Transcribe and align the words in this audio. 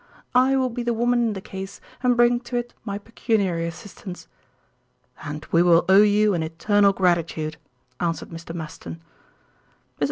I 0.33 0.55
will 0.55 0.71
be 0.71 0.81
the 0.81 0.95
woman 0.95 1.27
in 1.27 1.33
the 1.33 1.41
case 1.41 1.79
and 2.01 2.17
bring 2.17 2.39
to 2.39 2.55
it 2.57 2.73
my 2.83 2.97
pecuniary 2.97 3.67
assistance." 3.67 4.27
"And 5.23 5.45
we 5.51 5.61
will 5.61 5.85
owe 5.87 6.01
you 6.01 6.33
an 6.33 6.41
eternal 6.41 6.91
gratitude," 6.91 7.57
answered 7.99 8.29
Mr. 8.29 8.51
Maston. 8.55 8.93
Mrs. 8.95 8.99